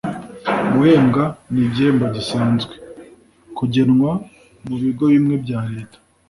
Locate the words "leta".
5.73-5.97